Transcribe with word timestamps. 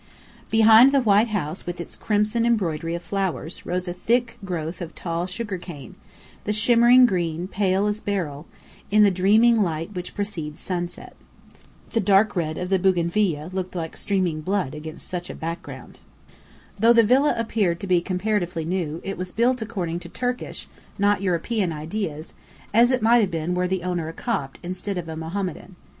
Behind 0.49 0.91
the 0.91 0.99
white 1.03 1.27
house 1.27 1.67
with 1.67 1.79
its 1.79 1.95
crimson 1.95 2.43
embroidery 2.43 2.95
of 2.95 3.03
flowers, 3.03 3.67
rose 3.67 3.87
a 3.87 3.93
thick 3.93 4.39
growth 4.43 4.81
of 4.81 4.95
tall 4.95 5.27
sugar 5.27 5.59
cane, 5.59 5.93
the 6.43 6.51
shimmering 6.51 7.05
green 7.05 7.47
pale 7.47 7.85
as 7.85 8.01
beryl, 8.01 8.47
in 8.89 9.03
the 9.03 9.11
dreaming 9.11 9.61
light 9.61 9.93
which 9.93 10.15
precedes 10.15 10.59
sunset. 10.59 11.15
The 11.91 11.99
dark 11.99 12.35
red 12.35 12.57
of 12.57 12.69
the 12.69 12.79
bougainvillia 12.79 13.51
looked 13.53 13.75
like 13.75 13.95
streaming 13.95 14.41
blood 14.41 14.73
against 14.73 15.07
such 15.07 15.29
a 15.29 15.35
background. 15.35 15.99
Though 16.79 16.93
the 16.93 17.03
villa 17.03 17.35
appeared 17.37 17.79
to 17.81 17.85
be 17.85 18.01
comparatively 18.01 18.65
new, 18.65 19.01
it 19.03 19.19
was 19.19 19.31
built 19.31 19.61
according 19.61 19.99
to 19.99 20.09
Turkish, 20.09 20.67
not 20.97 21.21
European 21.21 21.71
ideas, 21.71 22.33
as 22.73 22.89
it 22.89 23.03
might 23.03 23.21
have 23.21 23.29
been 23.29 23.53
were 23.53 23.67
the 23.67 23.83
owner 23.83 24.07
a 24.07 24.13
Copt 24.13 24.57
instead 24.63 24.97
of 24.97 25.07
a 25.07 25.15
Mohammedan. 25.15 25.75